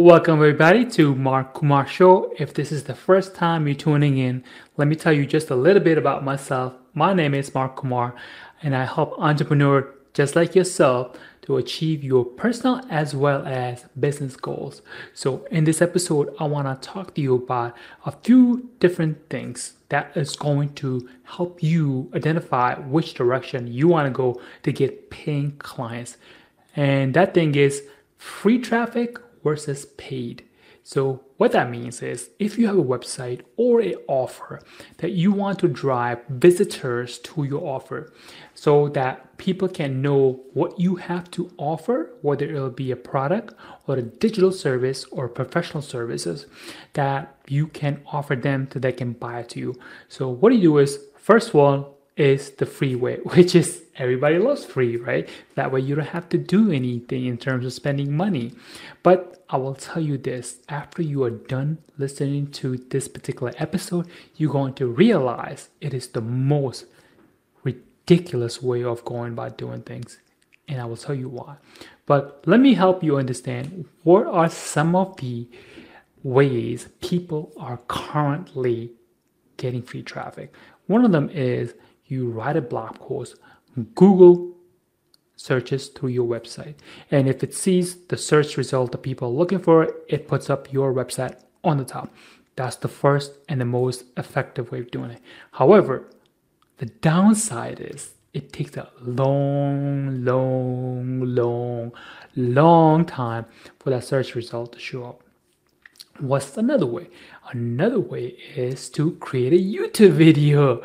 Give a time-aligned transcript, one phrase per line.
[0.00, 2.32] Welcome, everybody, to Mark Kumar Show.
[2.38, 4.44] If this is the first time you're tuning in,
[4.76, 6.74] let me tell you just a little bit about myself.
[6.94, 8.14] My name is Mark Kumar,
[8.62, 14.36] and I help entrepreneurs just like yourself to achieve your personal as well as business
[14.36, 14.82] goals.
[15.14, 17.76] So, in this episode, I want to talk to you about
[18.06, 24.06] a few different things that is going to help you identify which direction you want
[24.06, 26.18] to go to get paying clients.
[26.76, 27.82] And that thing is
[28.16, 30.44] free traffic versus paid.
[30.88, 34.62] So what that means is if you have a website or a offer
[34.96, 38.10] that you want to drive visitors to your offer
[38.54, 43.52] so that people can know what you have to offer, whether it'll be a product
[43.86, 46.46] or a digital service or professional services
[46.94, 49.74] that you can offer them so they can buy it to you.
[50.08, 51.84] So what you do is first one
[52.18, 55.28] is the free way, which is everybody loves free, right?
[55.54, 58.52] That way you don't have to do anything in terms of spending money.
[59.02, 64.08] But I will tell you this after you are done listening to this particular episode,
[64.36, 66.84] you're going to realize it is the most
[67.62, 70.18] ridiculous way of going about doing things.
[70.66, 71.56] And I will tell you why.
[72.04, 75.48] But let me help you understand what are some of the
[76.22, 78.90] ways people are currently
[79.56, 80.52] getting free traffic.
[80.86, 81.74] One of them is
[82.08, 83.36] you write a blog post,
[83.94, 84.54] Google
[85.36, 86.74] searches through your website.
[87.10, 90.72] And if it sees the search result that people are looking for, it puts up
[90.72, 92.12] your website on the top.
[92.56, 95.20] That's the first and the most effective way of doing it.
[95.52, 96.10] However,
[96.78, 101.92] the downside is it takes a long, long, long,
[102.36, 103.46] long time
[103.78, 105.22] for that search result to show up.
[106.18, 107.08] What's another way?
[107.52, 110.82] Another way is to create a YouTube video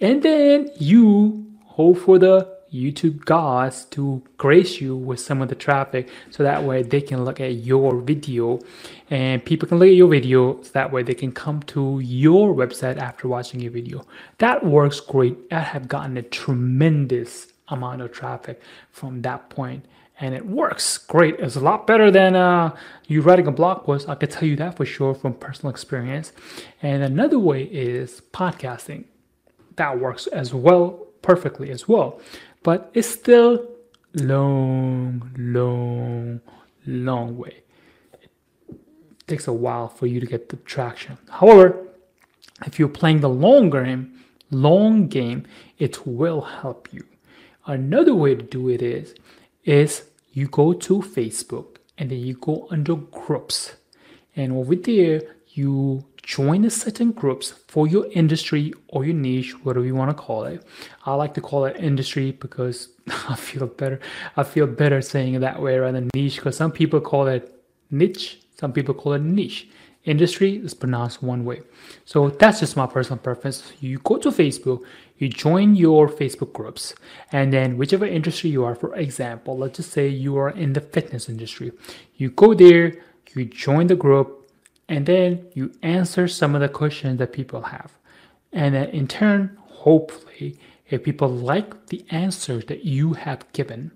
[0.00, 5.54] and then you hope for the YouTube gods to grace you with some of the
[5.54, 8.58] traffic so that way they can look at your video
[9.10, 12.54] and people can look at your video so that way they can come to your
[12.54, 14.06] website after watching your video.
[14.38, 15.38] That works great.
[15.50, 18.60] I have gotten a tremendous amount of traffic
[18.90, 19.86] from that point
[20.20, 21.36] and it works great.
[21.38, 22.76] It's a lot better than uh,
[23.06, 24.08] you writing a blog post.
[24.08, 26.32] I can tell you that for sure from personal experience.
[26.82, 29.04] And another way is podcasting
[29.78, 32.20] that works as well, perfectly as well.
[32.62, 33.66] But it's still
[34.14, 36.40] long, long,
[36.86, 37.62] long way.
[38.70, 41.18] It takes a while for you to get the traction.
[41.30, 41.88] However,
[42.66, 45.46] if you're playing the long game, long game,
[45.78, 47.04] it will help you.
[47.66, 49.14] Another way to do it is,
[49.64, 53.72] is you go to Facebook and then you go under groups.
[54.34, 59.86] And over there, you join the certain groups for your industry or your niche, whatever
[59.86, 60.62] you want to call it.
[61.06, 62.90] I like to call it industry because
[63.30, 63.98] I feel better.
[64.36, 67.50] I feel better saying it that way rather than niche because some people call it
[67.90, 69.68] niche, some people call it niche.
[70.04, 71.62] Industry is pronounced one way.
[72.04, 73.72] So that's just my personal preference.
[73.80, 74.82] You go to Facebook,
[75.16, 76.94] you join your Facebook groups,
[77.32, 80.80] and then whichever industry you are, for example, let's just say you are in the
[80.80, 81.72] fitness industry,
[82.16, 82.94] you go there,
[83.34, 84.37] you join the group,
[84.88, 87.92] and then you answer some of the questions that people have.
[88.52, 93.92] And then in turn, hopefully, if people like the answers that you have given,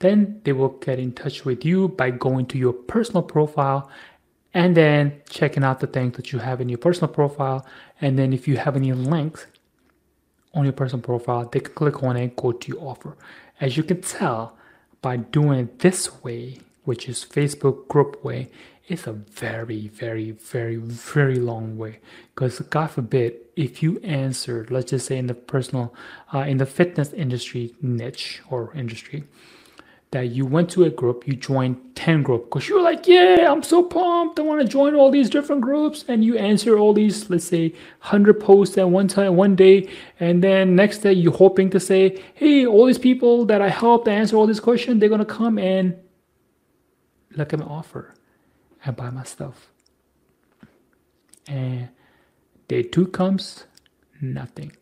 [0.00, 3.90] then they will get in touch with you by going to your personal profile
[4.52, 7.66] and then checking out the things that you have in your personal profile.
[8.00, 9.46] And then if you have any links
[10.54, 13.16] on your personal profile, they can click on it, go to your offer.
[13.60, 14.56] As you can tell,
[15.00, 18.50] by doing it this way, which is Facebook group way,
[18.88, 21.98] it's a very, very, very, very long way.
[22.34, 25.92] Because God forbid, if you answer, let's just say in the personal,
[26.32, 29.24] uh, in the fitness industry niche or industry,
[30.12, 33.64] that you went to a group, you joined 10 group because you're like, yeah, I'm
[33.64, 34.38] so pumped.
[34.38, 36.04] I want to join all these different groups.
[36.06, 39.88] And you answer all these, let's say 100 posts at one time, one day.
[40.20, 44.06] And then next day you're hoping to say, hey, all these people that I helped
[44.06, 45.96] answer all these questions, they're going to come and
[47.36, 48.14] look at my offer
[48.86, 49.68] and buy my stuff.
[51.48, 51.88] And
[52.68, 53.64] day two comes,
[54.20, 54.72] nothing.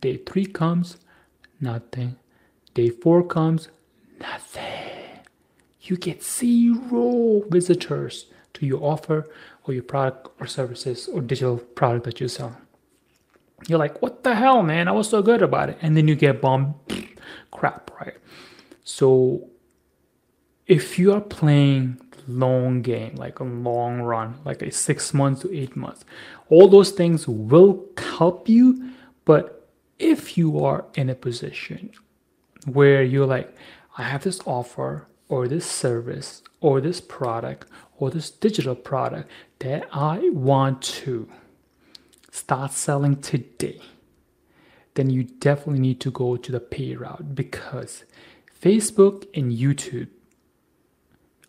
[0.00, 0.96] Day three comes,
[1.60, 2.16] nothing.
[2.74, 3.68] Day four comes,
[4.20, 5.20] nothing.
[5.82, 9.28] You get zero visitors to your offer
[9.64, 12.56] or your product or services or digital product that you sell.
[13.68, 14.88] You're like, what the hell, man?
[14.88, 15.78] I was so good about it.
[15.82, 16.74] And then you get bomb
[17.50, 18.14] crap, right?
[18.82, 19.48] So
[20.66, 25.54] if you are playing long game, like a long run, like a six months to
[25.54, 26.04] eight months.
[26.48, 28.92] All those things will help you,
[29.24, 29.68] but
[29.98, 31.90] if you are in a position
[32.66, 33.54] where you're like,
[33.98, 37.66] I have this offer, or this service or this product
[37.98, 41.28] or this digital product that I want to
[42.30, 43.80] start selling today,
[44.94, 48.04] then you definitely need to go to the pay route because
[48.62, 50.08] Facebook and YouTube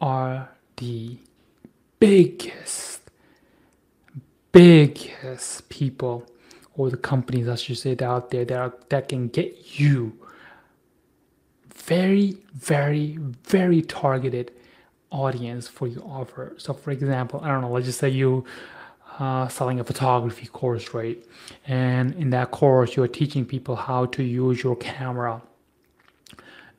[0.00, 1.18] are the
[1.98, 3.00] biggest,
[4.52, 6.26] biggest people
[6.74, 10.12] or the companies, I should say, that out there that, are, that can get you
[11.74, 14.52] very, very, very targeted
[15.10, 16.54] audience for your offer.
[16.58, 18.44] So, for example, I don't know, let's just say you
[19.18, 21.18] uh, selling a photography course, right?
[21.66, 25.42] And in that course, you're teaching people how to use your camera.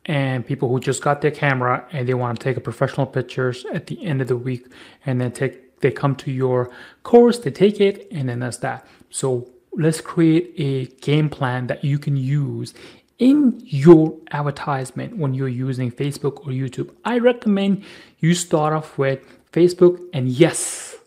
[0.06, 3.66] And people who just got their camera and they want to take a professional pictures
[3.74, 4.66] at the end of the week,
[5.06, 6.70] and then take they come to your
[7.04, 8.86] course, they take it, and then that's that.
[9.10, 12.74] So let's create a game plan that you can use
[13.18, 16.94] in your advertisement when you're using Facebook or YouTube.
[17.06, 17.84] I recommend
[18.20, 19.20] you start off with
[19.52, 20.98] Facebook, and yes,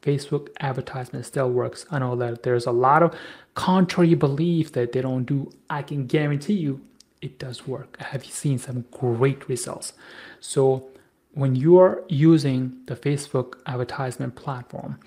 [0.00, 1.86] Facebook advertisement still works.
[1.90, 3.14] I know that there's a lot of
[3.54, 5.50] contrary belief that they don't do.
[5.68, 6.80] I can guarantee you
[7.20, 7.96] it does work.
[8.00, 9.92] I have seen some great results.
[10.40, 10.88] So
[11.32, 14.98] when you are using the Facebook advertisement platform,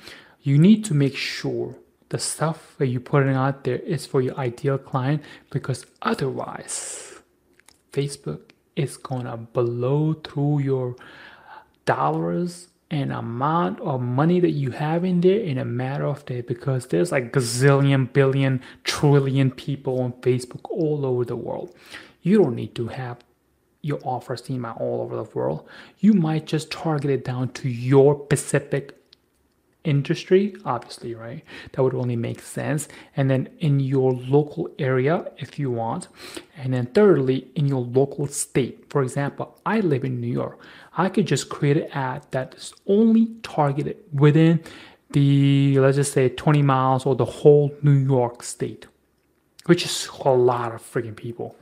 [0.41, 1.75] you need to make sure
[2.09, 7.21] the stuff that you're putting out there is for your ideal client because otherwise
[7.93, 10.95] Facebook is gonna blow through your
[11.85, 16.43] dollars and amount of money that you have in there in a matter of days
[16.45, 21.73] because there's like gazillion billion trillion people on Facebook all over the world.
[22.21, 23.19] You don't need to have
[23.81, 25.67] your offer seen by all over the world.
[25.99, 29.00] You might just target it down to your specific
[29.83, 31.43] industry, obviously, right?
[31.71, 32.87] That would only make sense.
[33.17, 36.07] And then in your local area, if you want.
[36.57, 38.85] And then thirdly, in your local state.
[38.89, 40.59] For example, I live in New York.
[40.97, 44.61] I could just create an ad that is only targeted within
[45.11, 48.85] the, let's just say 20 miles or the whole New York state,
[49.65, 51.55] which is a lot of freaking people.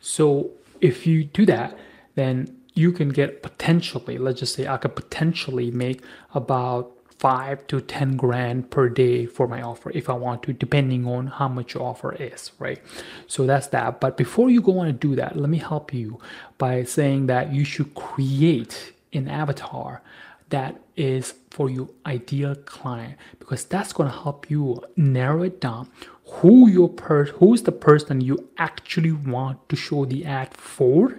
[0.00, 1.78] So if you do that,
[2.14, 6.02] then you can get potentially, let's just say I could potentially make
[6.34, 11.06] about five to 10 grand per day for my offer if I want to, depending
[11.06, 12.80] on how much your offer is, right?
[13.28, 14.00] So that's that.
[14.00, 16.18] But before you go on to do that, let me help you
[16.58, 20.02] by saying that you should create an avatar
[20.48, 25.88] that is for your ideal client because that's going to help you narrow it down
[26.26, 31.18] who your per who's the person you actually want to show the ad for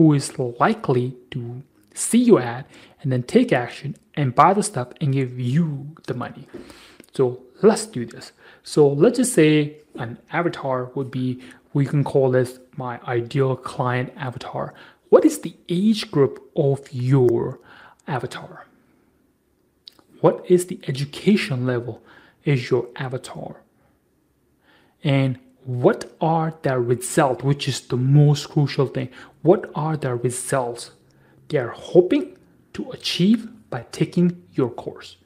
[0.00, 1.62] who is likely to
[1.92, 2.64] see your ad
[3.02, 6.48] and then take action and buy the stuff and give you the money.
[7.12, 8.32] So let's do this.
[8.62, 11.42] So let's just say an avatar would be,
[11.74, 14.72] we can call this my ideal client avatar.
[15.10, 17.58] What is the age group of your
[18.08, 18.64] avatar?
[20.22, 22.02] What is the education level
[22.46, 23.56] is your avatar?
[25.04, 25.38] And
[25.70, 29.08] what are the results, which is the most crucial thing?
[29.42, 30.90] What are the results
[31.48, 32.36] they are hoping
[32.72, 35.16] to achieve by taking your course?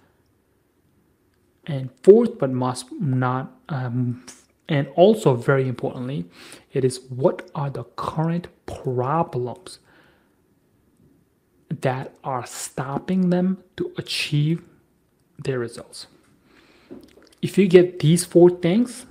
[1.66, 4.26] And fourth, but must not, um,
[4.68, 6.26] and also very importantly,
[6.74, 9.78] it is what are the current problems
[11.70, 14.62] that are stopping them to achieve
[15.38, 16.06] their results.
[17.40, 19.06] If you get these four things,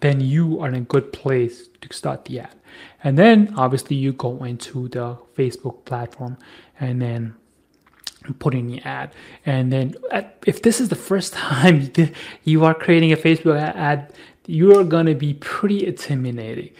[0.00, 2.54] then you are in a good place to start the ad.
[3.02, 6.38] And then obviously you go into the Facebook platform
[6.78, 7.34] and then
[8.38, 9.12] put in the ad.
[9.46, 9.94] And then
[10.46, 11.92] if this is the first time
[12.44, 14.12] you are creating a Facebook ad,
[14.46, 16.70] you are going to be pretty intimidating.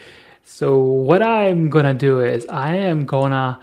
[0.45, 3.59] So what I'm going to do is I am going to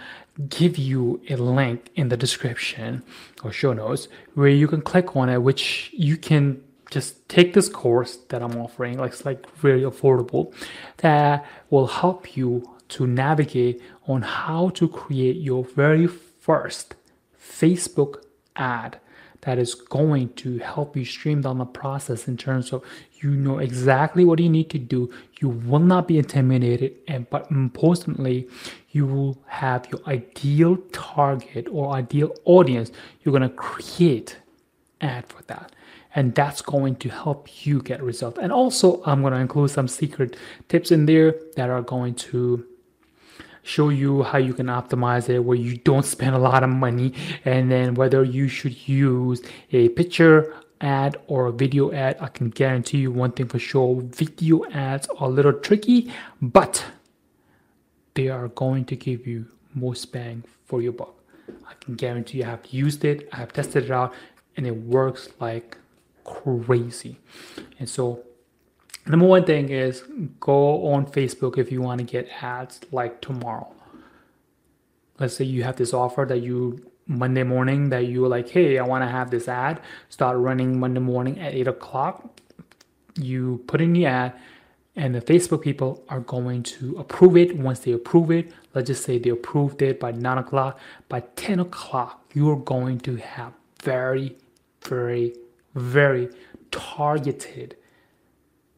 [0.50, 3.04] give you a link in the description
[3.44, 7.70] or show notes where you can click on it, which you can just take this
[7.70, 10.53] course that I'm offering, like it's like very affordable,
[10.98, 16.96] that will help you to navigate on how to create your very first
[17.39, 18.24] Facebook
[18.56, 19.00] ad
[19.41, 22.84] that is going to help you stream down the process in terms of
[23.22, 25.10] you know exactly what you need to do.
[25.39, 28.48] You will not be intimidated and but importantly
[28.91, 32.91] you will have your ideal target or ideal audience.
[33.22, 34.38] You're going to create
[35.01, 35.72] ad for that
[36.17, 38.39] and that's going to help you get results.
[38.41, 40.36] And also, I'm going to include some secret
[40.67, 42.65] tips in there that are going to
[43.62, 47.13] show you how you can optimize it where you don't spend a lot of money
[47.45, 52.50] and then whether you should use a picture ad or a video ad i can
[52.50, 56.09] guarantee you one thing for sure video ads are a little tricky
[56.41, 56.86] but
[58.17, 59.45] they are going to give you
[59.75, 61.13] most bang for your buck.
[61.67, 64.13] I can guarantee you I have used it, I have tested it out,
[64.55, 65.77] and it works like
[66.27, 67.17] crazy.
[67.79, 68.24] And so,
[69.07, 70.03] number one thing is
[70.39, 73.74] go on Facebook if you want to get ads like tomorrow.
[75.19, 78.84] Let's say you have this offer that you Monday morning that you're like, hey, I
[78.86, 82.41] want to have this ad start running Monday morning at eight o'clock.
[83.15, 84.34] You put in the ad,
[84.96, 87.55] and the Facebook people are going to approve it.
[87.55, 90.79] Once they approve it, let's just say they approved it by nine o'clock.
[91.07, 94.36] By 10 o'clock, you're going to have very,
[94.84, 95.34] very,
[95.77, 96.29] very
[96.72, 97.75] targeted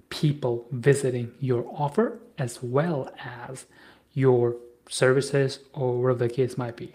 [0.10, 3.66] people visiting your offer as well as
[4.14, 4.56] your
[4.90, 6.94] services or whatever the case might be.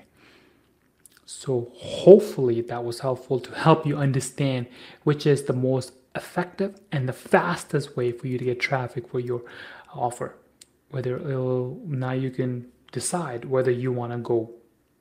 [1.27, 4.67] So, hopefully, that was helpful to help you understand
[5.05, 9.21] which is the most effective and the fastest way for you to get traffic for
[9.21, 9.43] your
[9.95, 10.35] offer.
[10.91, 14.51] Whether it'll, now you can decide whether you want to go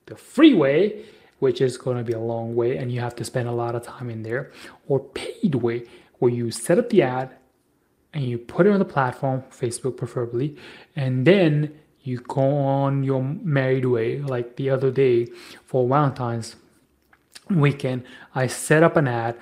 [0.06, 1.04] the free way,
[1.44, 3.74] which is going to be a long way and you have to spend a lot
[3.74, 4.50] of time in there,
[4.88, 5.78] or paid way,
[6.18, 7.28] where you set up the ad
[8.14, 10.56] and you put it on the platform, Facebook preferably,
[10.96, 11.50] and then
[12.00, 12.46] you go
[12.80, 14.08] on your married way.
[14.34, 15.26] Like the other day
[15.66, 16.56] for Valentine's
[17.50, 19.36] weekend, I set up an ad.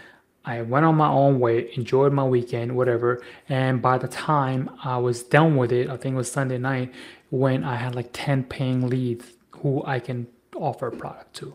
[0.45, 3.23] I went on my own way, enjoyed my weekend, whatever.
[3.49, 6.93] And by the time I was done with it, I think it was Sunday night,
[7.31, 9.27] when I had like 10 paying leads
[9.59, 11.55] who I can offer product to.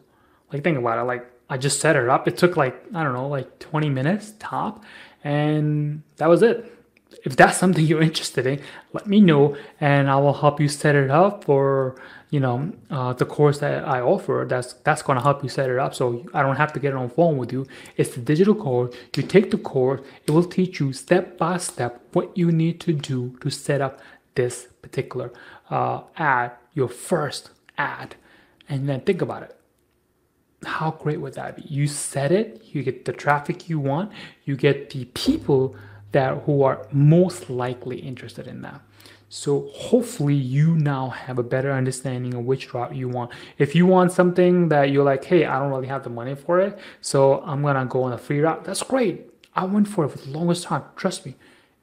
[0.51, 1.03] Like, think about it.
[1.03, 2.27] Like, I just set it up.
[2.27, 4.83] It took like, I don't know, like 20 minutes top.
[5.23, 6.73] And that was it
[7.23, 8.61] if that's something you're interested in,
[8.93, 11.99] let me know and I will help you set it up for
[12.29, 14.45] you know uh, the course that I offer.
[14.49, 15.93] That's that's going to help you set it up.
[15.95, 17.65] So I don't have to get on phone with you.
[17.95, 18.95] It's the digital course.
[19.15, 20.01] You take the course.
[20.25, 23.99] It will teach you step by step what you need to do to set up
[24.35, 25.31] this particular
[25.69, 28.15] uh, ad, your first ad,
[28.69, 29.57] and then think about it
[30.67, 31.63] how great would that be?
[31.63, 34.11] You set it, you get the traffic you want,
[34.45, 35.75] you get the people
[36.11, 38.81] that who are most likely interested in that.
[39.29, 43.31] So hopefully you now have a better understanding of which route you want.
[43.57, 46.59] If you want something that you're like, hey, I don't really have the money for
[46.59, 48.63] it, so I'm gonna go on a free route.
[48.63, 49.29] That's great.
[49.53, 50.83] I went for it for the longest time.
[50.95, 51.35] Trust me,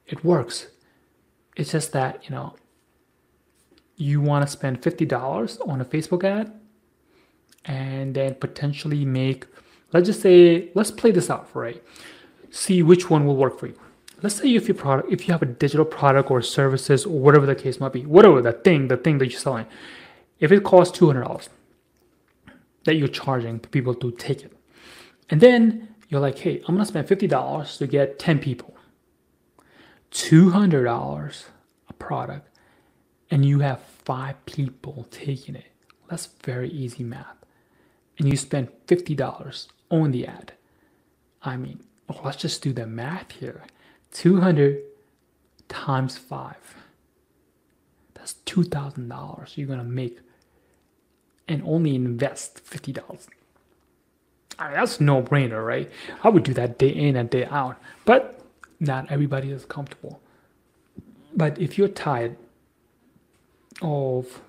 [0.07, 0.67] it works.
[1.55, 2.55] It's just that you know
[3.95, 6.51] you want to spend fifty dollars on a Facebook ad,
[7.65, 9.45] and then potentially make.
[9.93, 11.81] Let's just say, let's play this out right.
[12.51, 13.79] See which one will work for you.
[14.21, 17.45] Let's say if you product if you have a digital product or services or whatever
[17.45, 19.65] the case might be whatever the thing the thing that you're selling.
[20.39, 21.49] If it costs $200
[22.85, 24.53] that you're charging people to take it.
[25.29, 28.75] And then you're like hey i'm gonna spend $50 to get 10 people.
[30.11, 31.43] $200
[31.89, 32.47] a product
[33.29, 35.71] and you have five people taking it.
[36.09, 37.44] That's very easy math
[38.17, 40.53] and you spend $50 on the ad
[41.41, 41.79] i mean
[42.09, 43.63] oh, let's just do the math here
[44.11, 44.81] 200
[45.67, 46.55] times 5.
[48.13, 50.19] That's $2,000 you're going to make
[51.47, 53.27] and only invest $50.
[54.57, 55.91] I mean, that's no brainer, right?
[56.23, 58.39] I would do that day in and day out, but
[58.79, 60.21] not everybody is comfortable.
[61.35, 62.37] But if you're tired
[63.81, 64.41] of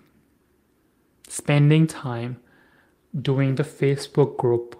[1.28, 2.40] spending time
[3.20, 4.78] doing the Facebook group,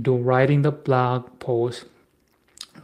[0.00, 1.84] do writing the blog post,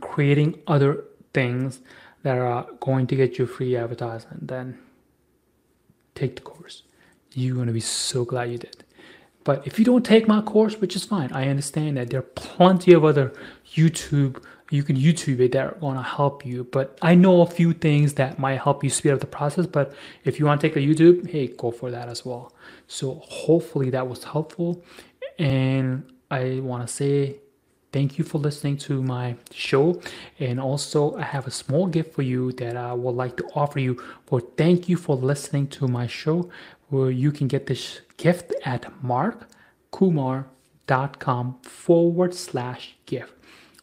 [0.00, 1.80] creating other things
[2.22, 4.78] that are going to get you free advertisement, then
[6.14, 6.82] take the course.
[7.32, 8.84] You're going to be so glad you did.
[9.44, 12.22] But if you don't take my course, which is fine, I understand that there are
[12.22, 13.34] plenty of other
[13.74, 14.42] YouTube,
[14.74, 16.64] you can YouTube it that are going to help you.
[16.64, 19.66] But I know a few things that might help you speed up the process.
[19.66, 22.52] But if you want to take the YouTube, hey, go for that as well.
[22.86, 24.82] So hopefully that was helpful.
[25.38, 27.38] And I want to say
[27.94, 30.00] Thank you for listening to my show.
[30.40, 33.78] And also, I have a small gift for you that I would like to offer
[33.78, 36.50] you for thank you for listening to my show,
[36.88, 43.32] where you can get this gift at markkumar.com forward slash gift.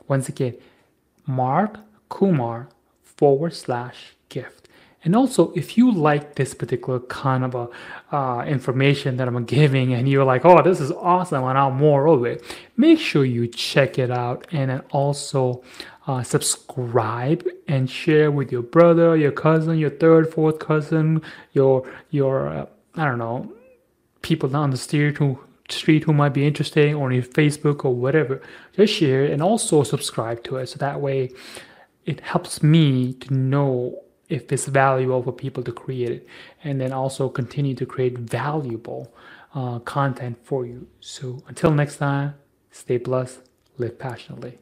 [0.09, 0.57] Once again,
[1.31, 2.67] Mark Kumar
[3.03, 4.67] forward slash gift.
[5.03, 9.93] And also, if you like this particular kind of a, uh, information that I'm giving
[9.93, 12.43] and you're like, oh, this is awesome, and I want more of it,
[12.77, 15.63] make sure you check it out and then also
[16.05, 21.21] uh, subscribe and share with your brother, your cousin, your third, fourth cousin,
[21.53, 23.51] your your uh, I don't know,
[24.21, 25.39] people down the street who
[25.71, 28.41] street who might be interested on your Facebook or whatever.
[28.75, 31.31] Just share and also subscribe to it so that way
[32.05, 36.27] it helps me to know if it's valuable for people to create it,
[36.63, 39.13] and then also continue to create valuable
[39.53, 40.87] uh, content for you.
[41.01, 42.35] So until next time,
[42.71, 43.41] stay blessed,
[43.77, 44.61] live passionately.